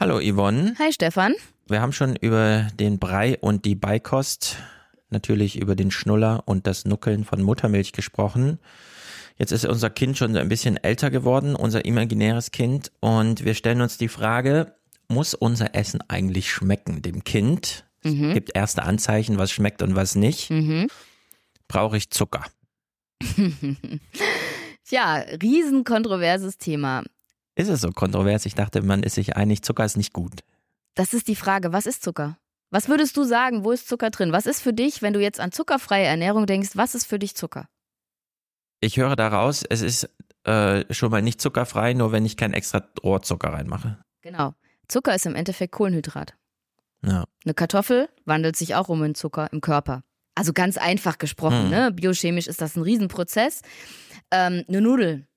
[0.00, 0.76] Hallo Yvonne.
[0.78, 1.34] Hi Stefan.
[1.66, 4.56] Wir haben schon über den Brei und die Beikost,
[5.10, 8.60] natürlich über den Schnuller und das Nuckeln von Muttermilch gesprochen.
[9.38, 13.80] Jetzt ist unser Kind schon ein bisschen älter geworden, unser imaginäres Kind, und wir stellen
[13.80, 14.72] uns die Frage,
[15.08, 17.84] muss unser Essen eigentlich schmecken dem Kind?
[18.04, 18.26] Mhm.
[18.26, 20.48] Es gibt erste Anzeichen, was schmeckt und was nicht.
[20.50, 20.86] Mhm.
[21.66, 22.44] Brauche ich Zucker?
[24.84, 27.02] Tja, riesenkontroverses Thema.
[27.58, 28.46] Ist es so kontrovers?
[28.46, 30.44] Ich dachte, man ist sich einig, Zucker ist nicht gut.
[30.94, 32.38] Das ist die Frage, was ist Zucker?
[32.70, 34.30] Was würdest du sagen, wo ist Zucker drin?
[34.30, 37.34] Was ist für dich, wenn du jetzt an zuckerfreie Ernährung denkst, was ist für dich
[37.34, 37.68] Zucker?
[38.78, 40.08] Ich höre daraus, es ist
[40.44, 43.98] äh, schon mal nicht zuckerfrei, nur wenn ich kein extra Rohrzucker reinmache.
[44.22, 44.54] Genau.
[44.86, 46.34] Zucker ist im Endeffekt Kohlenhydrat.
[47.04, 47.24] Ja.
[47.44, 50.04] Eine Kartoffel wandelt sich auch um in Zucker im Körper.
[50.36, 51.70] Also ganz einfach gesprochen, hm.
[51.70, 51.92] ne?
[51.92, 53.62] Biochemisch ist das ein Riesenprozess.
[54.30, 55.27] Ähm, eine Nudel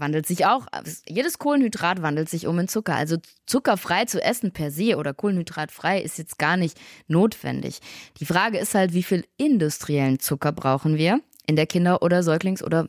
[0.00, 0.66] wandelt sich auch,
[1.08, 2.94] jedes Kohlenhydrat wandelt sich um in Zucker.
[2.94, 6.78] Also zuckerfrei zu essen per se oder kohlenhydratfrei ist jetzt gar nicht
[7.08, 7.80] notwendig.
[8.20, 12.62] Die Frage ist halt, wie viel industriellen Zucker brauchen wir in der Kinder- oder Säuglings-
[12.62, 12.88] oder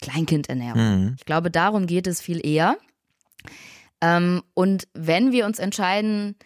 [0.00, 1.00] Kleinkindernährung.
[1.00, 1.14] Mhm.
[1.18, 2.76] Ich glaube, darum geht es viel eher.
[4.00, 6.36] Ähm, und wenn wir uns entscheiden,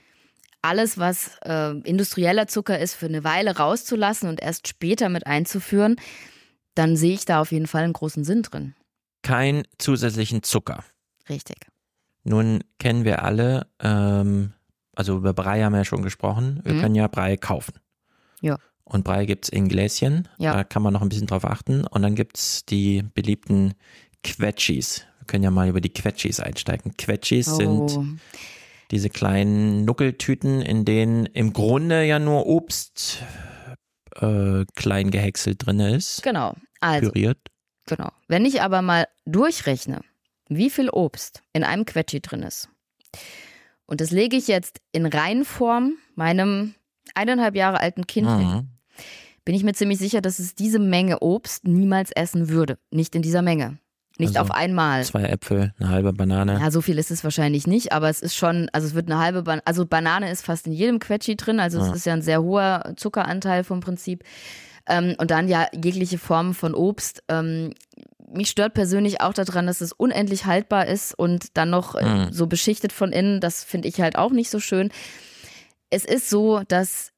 [0.62, 5.96] alles, was äh, industrieller Zucker ist, für eine Weile rauszulassen und erst später mit einzuführen,
[6.74, 8.74] dann sehe ich da auf jeden Fall einen großen Sinn drin.
[9.28, 10.82] Kein zusätzlichen Zucker.
[11.28, 11.66] Richtig.
[12.24, 14.54] Nun kennen wir alle, ähm,
[14.94, 16.80] also über Brei haben wir ja schon gesprochen, wir mhm.
[16.80, 17.74] können ja Brei kaufen.
[18.40, 18.56] Ja.
[18.84, 20.54] Und Brei gibt es in Gläschen, ja.
[20.54, 21.86] da kann man noch ein bisschen drauf achten.
[21.86, 23.74] Und dann gibt es die beliebten
[24.24, 25.04] Quetschis.
[25.18, 26.96] Wir können ja mal über die Quetschis einsteigen.
[26.96, 27.56] Quetschis oh.
[27.56, 28.20] sind
[28.90, 33.22] diese kleinen Nuckeltüten, in denen im Grunde ja nur Obst
[34.16, 36.22] äh, klein gehäckselt drin ist.
[36.22, 36.54] Genau.
[36.80, 37.38] Also, püriert.
[37.88, 38.10] Genau.
[38.28, 40.00] Wenn ich aber mal durchrechne,
[40.48, 42.68] wie viel Obst in einem Quetschi drin ist,
[43.86, 46.74] und das lege ich jetzt in Reihenform meinem
[47.14, 48.38] eineinhalb Jahre alten Kind mhm.
[48.38, 48.68] hin,
[49.44, 52.78] bin ich mir ziemlich sicher, dass es diese Menge Obst niemals essen würde.
[52.90, 53.78] Nicht in dieser Menge.
[54.18, 55.04] Nicht also auf einmal.
[55.04, 56.58] Zwei Äpfel, eine halbe Banane.
[56.60, 59.20] Ja, so viel ist es wahrscheinlich nicht, aber es ist schon, also es wird eine
[59.20, 61.86] halbe Banane, also Banane ist fast in jedem Quetschi drin, also ja.
[61.86, 64.24] es ist ja ein sehr hoher Zuckeranteil vom Prinzip.
[64.88, 67.22] Ähm, und dann ja jegliche Form von Obst.
[67.28, 67.74] Ähm,
[68.30, 72.32] mich stört persönlich auch daran, dass es unendlich haltbar ist und dann noch äh, mhm.
[72.32, 73.40] so beschichtet von innen.
[73.40, 74.90] Das finde ich halt auch nicht so schön.
[75.90, 77.12] Es ist so, dass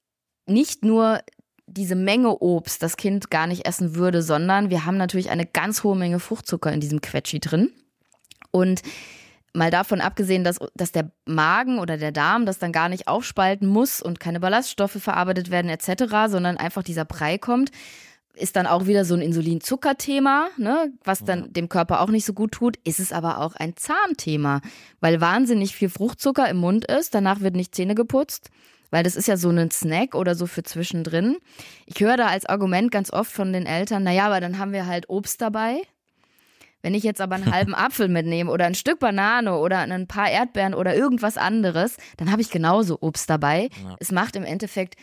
[0.47, 1.21] nicht nur
[1.67, 5.85] diese Menge Obst das Kind gar nicht essen würde, sondern wir haben natürlich eine ganz
[5.85, 7.71] hohe Menge Fruchtzucker in diesem Quetschi drin.
[8.51, 8.83] Und
[9.53, 13.69] mal davon abgesehen, dass, dass der Magen oder der Darm das dann gar nicht aufspalten
[13.69, 17.71] muss und keine Ballaststoffe verarbeitet werden etc., sondern einfach dieser Brei kommt,
[18.35, 22.33] ist dann auch wieder so ein Insulinzuckerthema, ne, was dann dem Körper auch nicht so
[22.33, 24.61] gut tut, ist es aber auch ein Zahnthema,
[25.01, 28.51] weil wahnsinnig viel Fruchtzucker im Mund ist, danach wird nicht Zähne geputzt
[28.91, 31.37] weil das ist ja so ein Snack oder so für zwischendrin.
[31.87, 34.87] Ich höre da als Argument ganz oft von den Eltern, naja, aber dann haben wir
[34.87, 35.83] halt Obst dabei.
[36.83, 40.31] Wenn ich jetzt aber einen halben Apfel mitnehme oder ein Stück Banane oder ein paar
[40.31, 43.69] Erdbeeren oder irgendwas anderes, dann habe ich genauso Obst dabei.
[43.85, 43.97] Ja.
[43.99, 44.97] Es macht im Endeffekt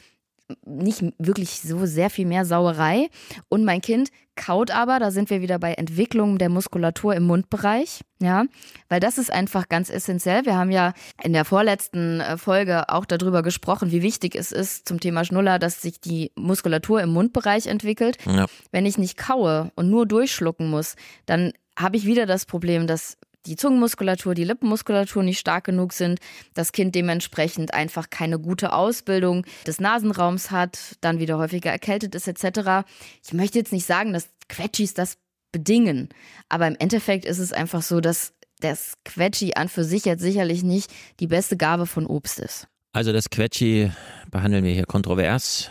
[0.65, 3.09] nicht wirklich so sehr viel mehr Sauerei.
[3.49, 8.01] Und mein Kind kaut aber, da sind wir wieder bei Entwicklung der Muskulatur im Mundbereich,
[8.21, 8.45] ja,
[8.87, 10.45] weil das ist einfach ganz essentiell.
[10.45, 10.93] Wir haben ja
[11.23, 15.59] in der vorletzten äh, Folge auch darüber gesprochen, wie wichtig es ist zum Thema Schnuller,
[15.59, 18.17] dass sich die Muskulatur im Mundbereich entwickelt.
[18.25, 18.45] Ja.
[18.71, 20.95] Wenn ich nicht kaue und nur durchschlucken muss,
[21.25, 26.19] dann habe ich wieder das Problem, dass die Zungenmuskulatur, die Lippenmuskulatur nicht stark genug sind,
[26.53, 32.27] das Kind dementsprechend einfach keine gute Ausbildung des Nasenraums hat, dann wieder häufiger erkältet ist
[32.27, 32.85] etc.
[33.23, 35.17] Ich möchte jetzt nicht sagen, dass Quetschis das
[35.53, 36.09] bedingen,
[36.49, 40.63] aber im Endeffekt ist es einfach so, dass das Quetschi an für sich jetzt sicherlich
[40.63, 42.67] nicht die beste Gabe von Obst ist.
[42.91, 43.91] Also das Quetschi
[44.31, 45.69] behandeln wir hier kontrovers.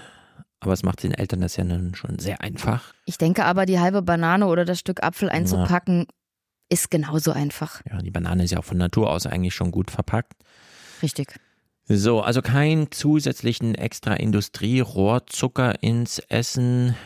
[0.67, 2.93] Aber es macht den Eltern das ja nun schon sehr einfach.
[3.05, 6.07] Ich denke aber, die halbe Banane oder das Stück Apfel einzupacken,
[6.69, 7.83] ist genauso einfach.
[7.89, 10.33] Ja, die Banane ist ja auch von Natur aus eigentlich schon gut verpackt.
[11.05, 11.39] Richtig.
[11.85, 16.97] So, also keinen zusätzlichen extra Industrierohrzucker ins Essen.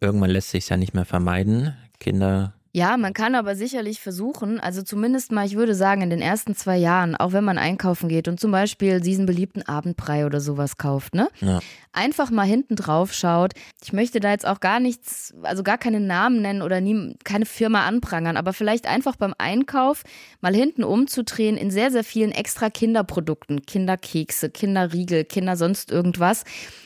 [0.00, 1.76] Irgendwann lässt sich ja nicht mehr vermeiden.
[2.00, 6.20] Kinder ja, man kann aber sicherlich versuchen, also zumindest mal, ich würde sagen, in den
[6.20, 10.42] ersten zwei Jahren, auch wenn man einkaufen geht und zum Beispiel diesen beliebten Abendbrei oder
[10.42, 11.28] sowas kauft, ne?
[11.40, 11.60] Ja.
[11.94, 13.54] Einfach mal hinten drauf schaut.
[13.82, 17.46] Ich möchte da jetzt auch gar nichts, also gar keinen Namen nennen oder nie, keine
[17.46, 20.02] Firma anprangern, aber vielleicht einfach beim Einkauf
[20.42, 26.44] mal hinten umzudrehen in sehr, sehr vielen extra Kinderprodukten, Kinderkekse, Kinderriegel, Kinder sonst irgendwas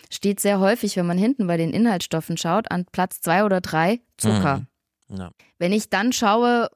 [0.08, 4.00] steht sehr häufig, wenn man hinten bei den Inhaltsstoffen schaut, an Platz zwei oder drei
[4.19, 4.58] Zucker.
[4.58, 4.69] Mhm.
[5.11, 5.31] Ja.
[5.59, 6.71] Wenn ich dann schaue,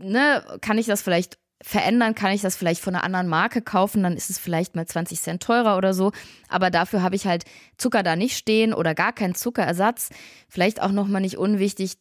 [0.00, 4.02] ne, kann ich das vielleicht verändern kann ich das vielleicht von einer anderen Marke kaufen,
[4.02, 6.12] dann ist es vielleicht mal 20 Cent teurer oder so.
[6.48, 7.44] Aber dafür habe ich halt
[7.78, 10.10] Zucker da nicht stehen oder gar keinen Zuckerersatz.
[10.48, 11.94] Vielleicht auch nochmal nicht unwichtig.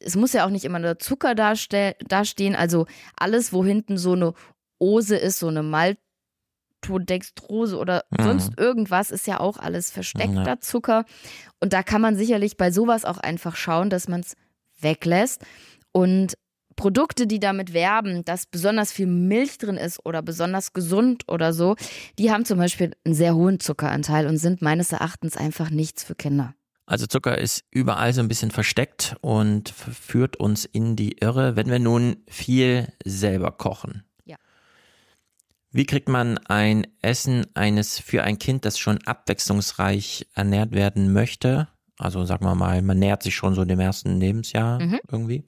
[0.00, 2.56] Es muss ja auch nicht immer nur Zucker dastehen.
[2.56, 2.86] Also
[3.16, 4.34] alles, wo hinten so eine
[4.80, 8.24] Ose ist, so eine Maltodextrose oder mhm.
[8.24, 10.60] sonst irgendwas, ist ja auch alles versteckter ja.
[10.60, 11.04] Zucker.
[11.60, 14.34] Und da kann man sicherlich bei sowas auch einfach schauen, dass man es
[14.80, 15.44] weglässt.
[15.92, 16.34] Und
[16.76, 21.76] Produkte, die damit werben, dass besonders viel Milch drin ist oder besonders gesund oder so,
[22.18, 26.14] die haben zum Beispiel einen sehr hohen Zuckeranteil und sind meines Erachtens einfach nichts für
[26.14, 26.54] Kinder.
[26.86, 31.70] Also Zucker ist überall so ein bisschen versteckt und führt uns in die Irre, wenn
[31.70, 34.04] wir nun viel selber kochen.
[34.26, 34.36] Ja.
[35.70, 41.68] Wie kriegt man ein Essen eines für ein Kind, das schon abwechslungsreich ernährt werden möchte?
[42.04, 45.00] Also sagen wir mal, man nähert sich schon so dem ersten Lebensjahr mhm.
[45.10, 45.44] irgendwie.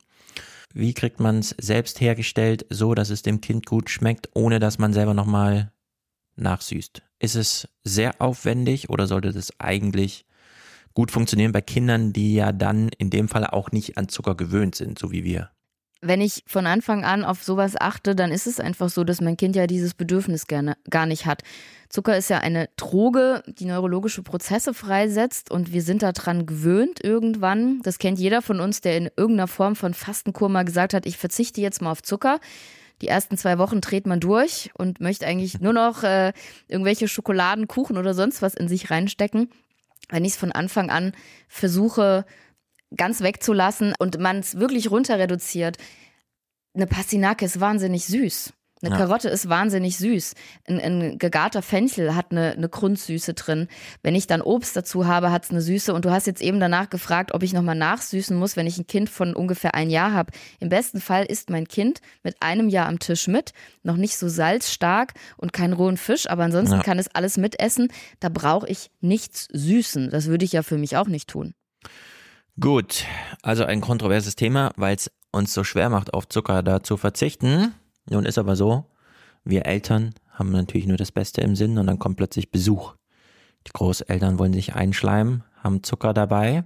[0.73, 4.79] Wie kriegt man es selbst hergestellt, so dass es dem Kind gut schmeckt, ohne dass
[4.79, 5.71] man selber nochmal
[6.37, 7.03] nachsüßt?
[7.19, 10.25] Ist es sehr aufwendig oder sollte das eigentlich
[10.95, 14.75] gut funktionieren bei Kindern, die ja dann in dem Fall auch nicht an Zucker gewöhnt
[14.75, 15.51] sind, so wie wir?
[16.01, 19.37] Wenn ich von Anfang an auf sowas achte, dann ist es einfach so, dass mein
[19.37, 21.43] Kind ja dieses Bedürfnis gerne gar nicht hat.
[21.89, 27.81] Zucker ist ja eine Droge, die neurologische Prozesse freisetzt und wir sind daran gewöhnt irgendwann.
[27.83, 31.17] Das kennt jeder von uns, der in irgendeiner Form von Fastenkur mal gesagt hat, ich
[31.17, 32.41] verzichte jetzt mal auf Zucker.
[33.03, 36.33] Die ersten zwei Wochen dreht man durch und möchte eigentlich nur noch äh,
[36.67, 39.51] irgendwelche Schokoladen, Kuchen oder sonst was in sich reinstecken.
[40.09, 41.13] Wenn ich es von Anfang an
[41.49, 42.25] versuche,
[42.95, 45.79] ganz wegzulassen und man es wirklich runter reduziert.
[46.75, 48.53] Eine Pastinake ist wahnsinnig süß.
[48.83, 48.99] Eine ja.
[48.99, 50.35] Karotte ist wahnsinnig süß.
[50.69, 53.69] Ein, ein gegarter Fenchel hat eine, eine Grundsüße drin.
[54.03, 55.95] Wenn ich dann Obst dazu habe, hat es eine Süße.
[55.95, 58.87] Und du hast jetzt eben danach gefragt, ob ich nochmal nachsüßen muss, wenn ich ein
[58.87, 60.31] Kind von ungefähr ein Jahr habe.
[60.61, 63.53] Im besten Fall isst mein Kind mit einem Jahr am Tisch mit.
[63.83, 66.83] Noch nicht so salzstark und keinen rohen Fisch, aber ansonsten ja.
[66.83, 67.89] kann es alles mitessen.
[68.21, 70.11] Da brauche ich nichts süßen.
[70.11, 71.55] Das würde ich ja für mich auch nicht tun.
[72.59, 73.05] Gut,
[73.43, 77.75] also ein kontroverses Thema, weil es uns so schwer macht, auf Zucker da zu verzichten.
[78.09, 78.87] Nun ist aber so,
[79.45, 82.95] wir Eltern haben natürlich nur das Beste im Sinn und dann kommt plötzlich Besuch.
[83.67, 86.65] Die Großeltern wollen sich einschleimen, haben Zucker dabei.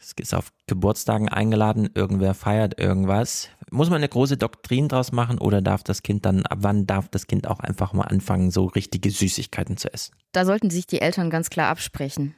[0.00, 3.50] Es ist auf Geburtstagen eingeladen, irgendwer feiert irgendwas.
[3.70, 7.08] Muss man eine große Doktrin draus machen oder darf das Kind dann, ab wann darf
[7.08, 10.16] das Kind auch einfach mal anfangen, so richtige Süßigkeiten zu essen?
[10.32, 12.34] Da sollten sich die Eltern ganz klar absprechen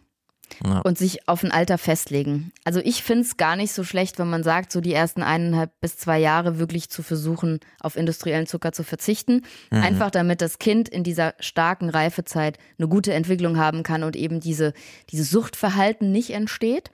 [0.65, 0.81] ja.
[0.81, 2.53] und sich auf ein Alter festlegen.
[2.65, 5.71] Also ich finde es gar nicht so schlecht, wenn man sagt, so die ersten eineinhalb
[5.81, 9.43] bis zwei Jahre wirklich zu versuchen, auf industriellen Zucker zu verzichten.
[9.71, 9.83] Mhm.
[9.83, 14.41] Einfach damit das Kind in dieser starken Reifezeit eine gute Entwicklung haben kann und eben
[14.41, 14.73] diese,
[15.11, 16.91] dieses Suchtverhalten nicht entsteht.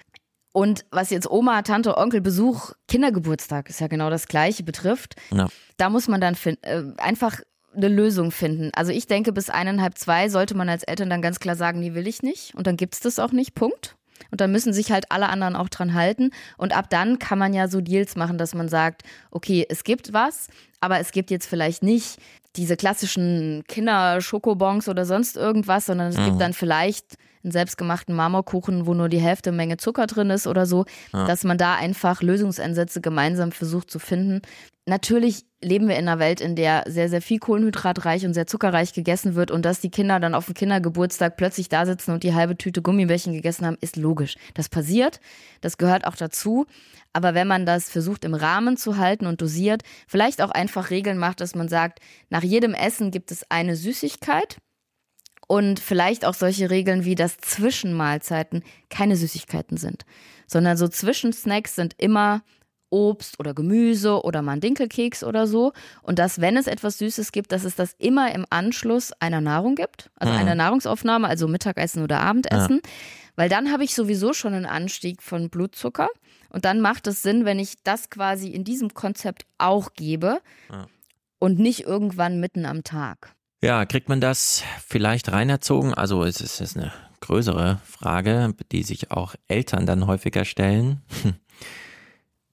[0.52, 5.48] Und was jetzt Oma, Tante, Onkel, Besuch, Kindergeburtstag ist ja genau das gleiche betrifft, ja.
[5.76, 7.40] da muss man dann äh, einfach
[7.74, 8.70] eine Lösung finden.
[8.74, 11.94] Also ich denke, bis eineinhalb, zwei sollte man als Eltern dann ganz klar sagen, die
[11.94, 12.54] will ich nicht.
[12.54, 13.54] Und dann gibt es das auch nicht.
[13.54, 13.96] Punkt.
[14.30, 16.30] Und dann müssen sich halt alle anderen auch dran halten.
[16.56, 20.12] Und ab dann kann man ja so Deals machen, dass man sagt, okay, es gibt
[20.12, 20.48] was,
[20.80, 22.18] aber es gibt jetzt vielleicht nicht
[22.56, 26.24] diese klassischen Kinder-Schokobons oder sonst irgendwas, sondern es mhm.
[26.26, 30.66] gibt dann vielleicht einen selbstgemachten Marmorkuchen, wo nur die Hälfte Menge Zucker drin ist oder
[30.66, 31.26] so, ja.
[31.26, 34.42] dass man da einfach Lösungsansätze gemeinsam versucht zu finden.
[34.84, 38.92] Natürlich leben wir in einer Welt, in der sehr, sehr viel kohlenhydratreich und sehr zuckerreich
[38.92, 42.34] gegessen wird und dass die Kinder dann auf dem Kindergeburtstag plötzlich da sitzen und die
[42.34, 44.36] halbe Tüte Gummibärchen gegessen haben, ist logisch.
[44.54, 45.20] Das passiert,
[45.60, 46.66] das gehört auch dazu.
[47.12, 51.18] Aber wenn man das versucht im Rahmen zu halten und dosiert, vielleicht auch einfach Regeln
[51.18, 52.00] macht, dass man sagt,
[52.30, 54.58] nach jedem Essen gibt es eine Süßigkeit
[55.46, 60.04] und vielleicht auch solche Regeln wie, dass Zwischenmahlzeiten keine Süßigkeiten sind,
[60.46, 62.42] sondern so Zwischensnacks sind immer
[62.90, 65.72] Obst oder Gemüse oder mal ein Dinkelkeks oder so.
[66.02, 69.74] Und dass, wenn es etwas Süßes gibt, dass es das immer im Anschluss einer Nahrung
[69.74, 70.38] gibt, also mhm.
[70.38, 72.80] einer Nahrungsaufnahme, also Mittagessen oder Abendessen.
[72.84, 72.90] Ja.
[73.36, 76.08] Weil dann habe ich sowieso schon einen Anstieg von Blutzucker.
[76.50, 80.86] Und dann macht es Sinn, wenn ich das quasi in diesem Konzept auch gebe ja.
[81.38, 83.34] und nicht irgendwann mitten am Tag.
[83.62, 85.94] Ja, kriegt man das vielleicht reinerzogen?
[85.94, 91.02] Also es ist eine größere Frage, die sich auch Eltern dann häufiger stellen.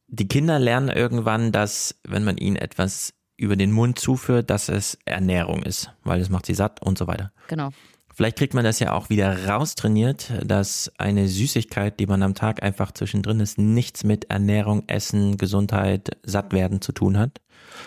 [0.08, 4.98] Die Kinder lernen irgendwann, dass wenn man ihnen etwas über den Mund zuführt, dass es
[5.06, 7.32] Ernährung ist, weil es macht sie satt und so weiter.
[7.48, 7.70] Genau.
[8.14, 12.64] Vielleicht kriegt man das ja auch wieder raustrainiert, dass eine Süßigkeit, die man am Tag
[12.64, 17.42] einfach zwischendrin ist, nichts mit Ernährung, Essen, Gesundheit, Sattwerden zu tun hat.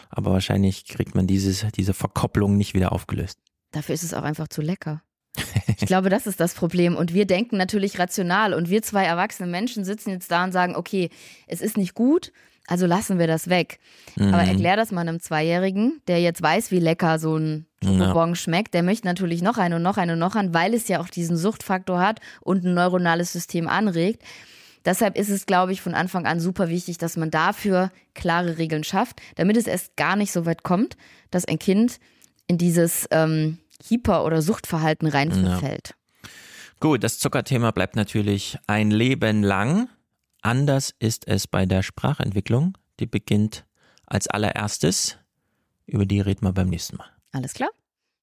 [0.09, 3.41] Aber wahrscheinlich kriegt man dieses, diese Verkopplung nicht wieder aufgelöst.
[3.73, 5.03] Dafür ist es auch einfach zu lecker.
[5.79, 6.97] Ich glaube, das ist das Problem.
[6.97, 8.53] Und wir denken natürlich rational.
[8.55, 11.11] Und wir zwei erwachsene Menschen sitzen jetzt da und sagen, okay,
[11.47, 12.33] es ist nicht gut,
[12.67, 13.81] also lassen wir das weg.
[14.17, 14.33] Mhm.
[14.33, 18.35] Aber erklär das mal einem Zweijährigen, der jetzt weiß, wie lecker so ein Schokobon ja.
[18.37, 18.75] schmeckt.
[18.75, 21.09] Der möchte natürlich noch einen und noch einen und noch einen, weil es ja auch
[21.09, 24.23] diesen Suchtfaktor hat und ein neuronales System anregt.
[24.85, 28.85] Deshalb ist es, glaube ich, von Anfang an super wichtig, dass man dafür klare Regeln
[28.85, 30.97] schafft, damit es erst gar nicht so weit kommt,
[31.31, 31.99] dass ein Kind
[32.47, 33.59] in dieses ähm,
[33.89, 35.89] Hyper- oder Suchtverhalten reinfällt.
[35.89, 36.29] Ja.
[36.81, 39.89] Gut, das Zuckerthema bleibt natürlich ein Leben lang.
[40.43, 42.77] Anders ist es bei der Sprachentwicklung.
[43.01, 43.67] Die beginnt
[44.07, 45.19] als allererstes.
[45.87, 47.09] Über die reden wir beim nächsten Mal.
[47.33, 47.71] Alles klar.